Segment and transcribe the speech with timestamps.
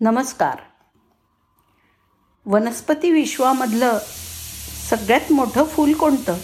[0.00, 0.56] नमस्कार.
[2.46, 3.98] वनस्पती विश्वामधलं
[4.90, 6.38] सगळ्यात मोठं फूल कोणतं?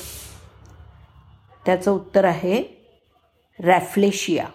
[1.67, 2.63] त्याचं उत्तर आहे
[3.61, 4.47] रॅफ्लेशिया.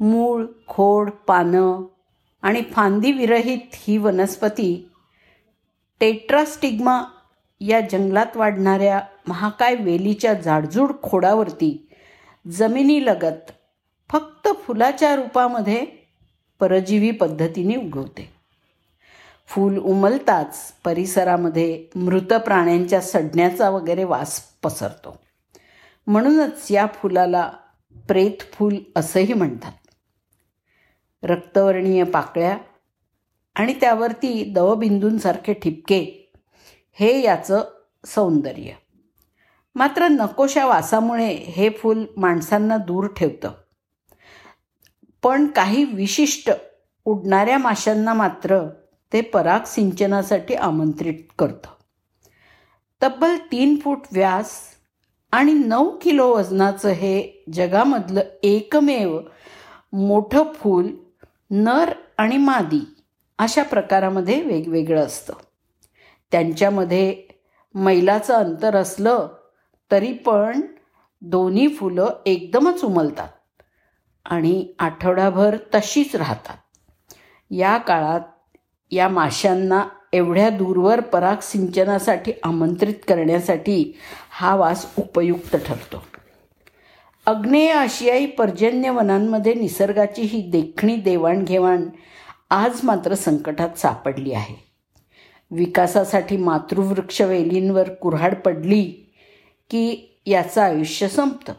[0.00, 1.82] मूळ खोड पानं
[2.42, 4.90] आणि फांदी विरहित ही वनस्पती
[6.00, 7.04] टेट्रास्टिग्मा
[7.60, 11.88] या जंगलात वाढणाऱ्या महाकाय वेलीच्या जाडजूड खोडावरती
[12.50, 13.50] जमिनीलगत
[14.10, 15.99] फक्त फुलाच्या रूपामध्ये
[16.60, 18.32] परजीवी पद्धतीने उगवते.
[19.48, 25.20] फूल उमलताच परिसरामध्ये मृत प्राण्यांच्या सडण्याचा वगैरे वास पसरतो.
[26.06, 27.52] म्हणूनच या फुलाला
[28.08, 29.72] प्रेत फूल असंही म्हणतात.
[31.22, 32.58] रक्तवर्णीय पाकळ्या
[33.54, 36.32] आणि त्यावरती दवबिंदूंसारखे ठिपके
[36.92, 37.64] हे याचं
[38.06, 38.72] सौंदर्य.
[39.74, 43.50] मात्र नकोशा वासामुळे हे फूल माणसांना दूर ठेवतं.
[45.22, 46.50] पण काही विशिष्ट
[47.04, 48.60] उडणाऱ्या माशांना मात्र
[49.12, 51.68] ते पराग सिंचनासाठी आमंत्रित करतं.
[53.02, 54.50] तब्बल तीन फूट व्यास
[55.32, 59.20] आणि नऊ किलो वजनाचं हे जगामधलं एकमेव
[59.92, 60.88] मोठं फूल
[61.50, 62.94] नर आणि मादी
[63.38, 65.32] अशा प्रकारामध्ये वेगवेगळं असतं.
[66.32, 67.22] त्यांच्यामध्ये
[67.74, 69.28] मैलाचं अंतर असलं
[69.90, 70.60] तरी पण
[71.20, 73.28] दोन्ही फुलं एकदमच उमलतात.
[74.24, 76.56] आणि आठवडाभर तशीच राहतात.
[77.50, 78.20] या काळात
[78.90, 83.96] या माशांना एवढ्या दूरवर पराग सिंचनासाठी आमंत्रित करण्यासाठी
[84.30, 86.04] हा वास उपयुक्त ठरतो.
[87.26, 91.88] अग्नेय आशियाई पर्जन्य वनांमध्ये निसर्गाची ही देखणी देवाणघेवाण
[92.50, 94.70] आज मात्र संकटात सापडली आहे.
[95.50, 98.84] विकासासाठी मातृवृक्ष वेलींवर कुऱ्हाड पडली
[99.70, 101.52] की याचं आयुष्य संपतं.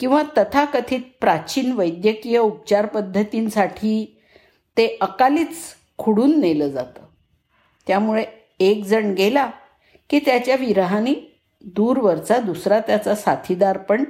[0.00, 4.22] किंवा तथाकथित प्राचीन वैद्यकीय उपचार पद्धतींसाठी
[4.76, 5.56] ते अकालीच
[5.98, 7.02] खुडून नेलं जातं.
[7.86, 8.24] त्यामुळे
[8.60, 9.50] एक जण गेला
[10.10, 14.04] की त्याच्या विरहाने दूरवरचा दुसरा त्याचा साथीदार पण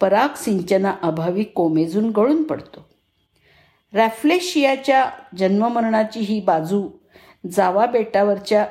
[0.00, 2.86] पराग सिंचनाअभावी कोमेजून गळून पडतो.
[3.92, 6.88] रॅफ्लेशियाच्या जन्ममरणाची ही बाजू
[7.50, 8.66] जावा बेटावरच्या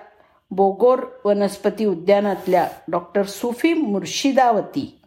[0.51, 4.99] बोगोर वनस्पती उद्यानातल्या डॉक्टर सुफी मुर्शिदावती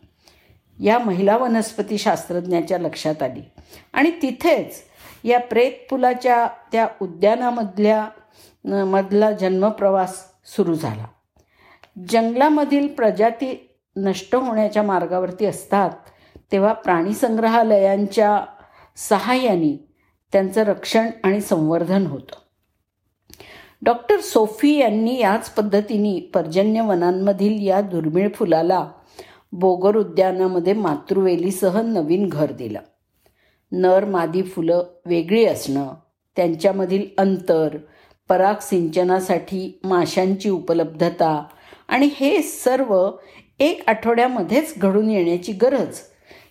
[0.81, 3.43] या महिला वनस्पती शास्त्रज्ञाच्या लक्षात आली.
[3.93, 4.83] आणि तिथेच
[5.25, 8.09] या प्रेत पुलाच्या त्या उद्यानामधल्या
[8.65, 11.07] मधला जन्मप्रवास सुरू झाला.
[12.09, 15.91] जंगलामधील प्रजाती नष्ट होण्याच्या मार्गावरती असतात
[16.53, 18.45] तेव्हा प्राणीसंग्रहालयांच्या
[18.97, 19.89] सहाय्याने
[20.33, 22.35] त्यांचं रक्षण आणि संवर्धन होतं.
[23.83, 28.91] डॉक्टर सोफी यांनी याच पद्धतीने पर्जन्य वनांमधील या दुर्मिळ फुलाला
[29.53, 32.81] बोगर उद्यानामध्ये मातृवेलीसह नवीन घर दिलं.
[33.73, 35.95] नर मादी फुलं वेगळी असणं
[36.37, 37.77] त्यांच्यामधील अंतर
[38.29, 41.45] पराग सिंचनासाठी माशांची उपलब्धता
[41.89, 43.11] आणि हे सर्व
[43.61, 45.99] एक आठवड्यामध्येच घडून येण्याची गरज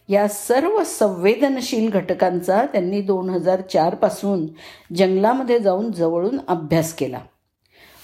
[0.10, 4.46] या सर्व संवेदनशील घटकांचा त्यांनी दोन हजार चारपासून
[4.96, 7.20] जंगलामध्ये जाऊन जवळून अभ्यास केला.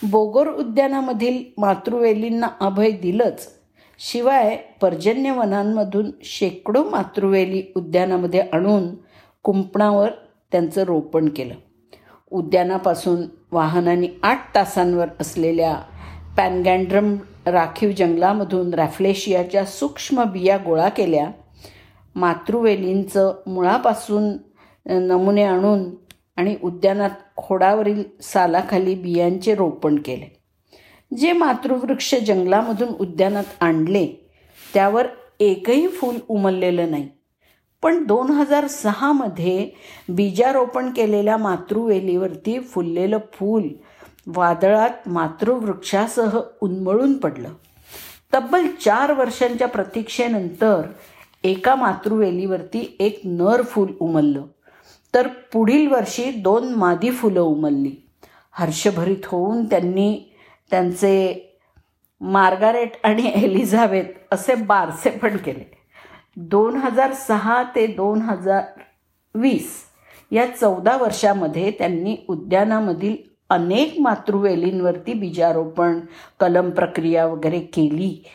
[0.04, 3.55] बोगोर उद्यानामधील मातृवेलींना अभय दिलंच
[4.00, 8.88] शिवाय पर्जन्यवनांमधून शेकडो मातृवेली उद्यानामध्ये आणून
[9.44, 10.10] कुंपणावर
[10.52, 11.54] त्यांचं रोपण केलं.
[12.32, 15.76] उद्यानापासून वाहनाने आठ तासांवर असलेल्या
[16.38, 21.30] पॅनगँड्रम राखीव जंगलामधून रॅफ्लेशियाच्या सूक्ष्म बिया गोळा केल्या.
[22.16, 24.38] मातृवेलींचं मुळापासून
[24.86, 25.90] नमुने आणून
[26.36, 30.45] आणि उद्यानात खोडावरील सालाखाली बियांचे रोपण केले.
[31.18, 34.30] जे मातृवृक्ष जंगलामधून उद्यानात आणले
[34.74, 35.08] त्यावर
[35.40, 37.10] एकही फूल उमललेलं नाही.
[37.82, 39.70] पण दोन हजार सहामध्ये
[40.10, 43.68] बीजारोपण केलेल्या मातृवेलीवरती फुललेलं फूल
[44.28, 47.50] वादळात मातृवृक्षासह उन्मळून पडलं.
[48.34, 50.82] तब्बल चार वर्षांच्या प्रतीक्षेनंतर
[51.44, 54.44] एका मातृवेलीवरती एक नर फूल उमललं.
[55.14, 57.92] तर पुढील वर्षी दोन मादी फुलं उमलली.
[58.52, 60.35] हर्षभरीत होऊन त्यांनी
[60.72, 61.42] त्यांचे
[62.22, 65.78] मार्गारेट आणि एलिझाबेथ असे बारसे पण केले.
[66.38, 68.64] दोन हजार सहा ते दोन हजार
[69.36, 69.84] वीस
[70.32, 73.16] या चौदा वर्षामध्ये त्यांनी उद्यानामधील
[73.50, 76.00] अनेक मातृवेलींवरती बीजारोपण
[76.40, 78.26] कलम प्रक्रिया वगैरे केली.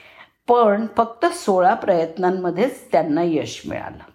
[0.48, 4.10] पण फक्त सोळा प्रयत्नांमध्येच त्यांना यश मिळालं.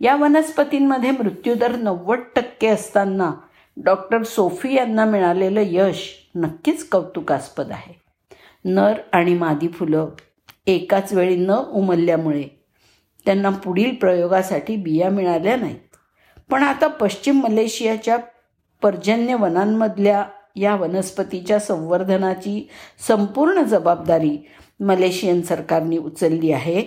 [0.00, 3.32] या वनस्पतींमध्ये मृत्यूदर नव्वद टक्के असताना
[3.76, 7.94] डॉक्टर सोफी यांना मिळालेलं यश नक्कीच कौतुकास्पद आहे.
[8.64, 10.08] नर आणि मादी फुलं
[10.66, 12.44] एकाच वेळी न उमलल्यामुळे
[13.24, 15.96] त्यांना पुढील प्रयोगासाठी बिया मिळाल्या नाहीत.
[16.50, 18.16] पण आता पश्चिम मलेशियाच्या
[18.82, 20.24] पर्जन्य वनांमधल्या
[20.56, 22.68] या वनस्पतीच्या संवर्धनाची
[23.08, 24.48] संपूर्ण जबाबदारी
[24.80, 26.84] मलेशियन सरकारने उचलली आहे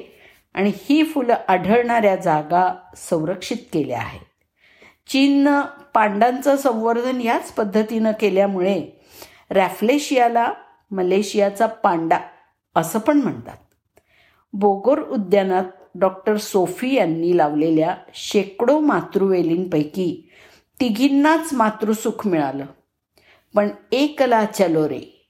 [0.53, 4.21] आणि ही फुलं आढळणाऱ्या जागा संरक्षित केल्या आहेत.
[5.09, 5.61] चीननं
[5.97, 9.05] पांडांचं संवर्धन याच पद्धतीनं केल्यामुळे
[9.49, 10.53] रॅफ्लेशियाला
[10.91, 12.19] मलेशियाचा पांडा
[12.75, 13.57] असं पण म्हणतात.
[14.53, 15.63] बोगोर उद्यानात
[15.95, 20.29] डॉक्टर सोफी यांनी लावलेल्या शेकडो मातृवेलींपैकी
[20.79, 22.65] तिघींनाच मातृसुख मिळालं.
[23.55, 25.27] पण एकला चलो रे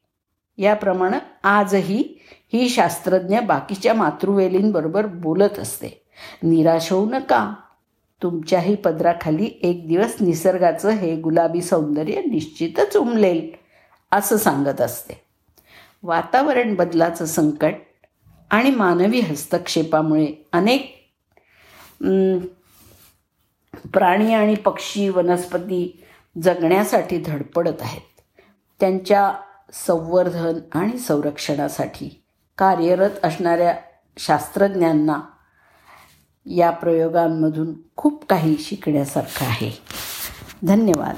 [0.57, 2.19] याप्रमाणे आजही
[2.53, 6.05] ही शास्त्रज्ञ बाकीच्या मातृवेलींबरोबर बोलत असते.
[6.43, 7.53] निराश होऊ नका.
[8.23, 13.49] तुमच्याही पदराखाली एक दिवस निसर्गाचं हे गुलाबी सौंदर्य निश्चितच उमलेल
[14.11, 15.21] असं सांगत असते.
[16.03, 17.73] वातावरण बदलाचं संकट
[18.51, 20.93] आणि मानवी हस्तक्षेपामुळे अनेक
[23.93, 26.03] प्राणी आणि पक्षी वनस्पती
[26.43, 28.01] जगण्यासाठी धडपडत आहेत.
[28.79, 29.33] त्यांच्या
[29.73, 32.21] संवर्धन आणि संरक्षणासाठी
[32.57, 33.75] कार्यरत असणाऱ्या
[34.17, 35.19] शास्त्रज्ञांना
[36.49, 39.71] या प्रयोगांमधून खूप काही शिकण्यासारखं आहे.
[40.63, 41.15] धन्यवाद.